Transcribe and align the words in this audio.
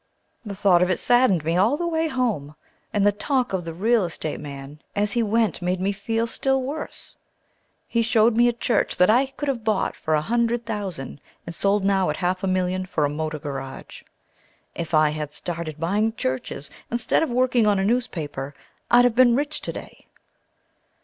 The 0.43 0.55
thought 0.55 0.81
of 0.81 0.89
it 0.89 0.97
saddened 0.97 1.45
me 1.45 1.55
all 1.57 1.77
the 1.77 1.85
way 1.85 2.07
home: 2.07 2.55
and 2.91 3.05
the 3.05 3.11
talk 3.11 3.53
of 3.53 3.65
the 3.65 3.71
real 3.75 4.03
estate 4.03 4.39
man 4.39 4.79
as 4.95 5.11
he 5.11 5.21
went 5.21 5.61
made 5.61 5.79
me 5.79 5.91
feel 5.91 6.25
still 6.25 6.59
worse. 6.63 7.15
He 7.87 8.01
showed 8.01 8.35
me 8.35 8.47
a 8.47 8.53
church 8.53 8.95
that 8.97 9.11
I 9.11 9.27
could 9.27 9.47
have 9.47 9.63
bought 9.63 9.95
for 9.95 10.15
a 10.15 10.21
hundred 10.21 10.65
thousand 10.65 11.21
and 11.45 11.53
sold 11.53 11.85
now 11.85 12.09
at 12.09 12.17
half 12.17 12.43
a 12.43 12.47
million 12.47 12.87
for 12.87 13.05
a 13.05 13.09
motor 13.09 13.37
garage. 13.37 14.01
If 14.73 14.95
I 14.95 15.11
had 15.11 15.31
started 15.33 15.79
buying 15.79 16.13
churches 16.13 16.71
instead 16.89 17.21
of 17.21 17.29
working 17.29 17.67
on 17.67 17.77
a 17.77 17.85
newspaper, 17.85 18.55
I'd 18.89 19.05
have 19.05 19.13
been 19.13 19.35
rich 19.35 19.61
to 19.61 19.71
day. 19.71 20.07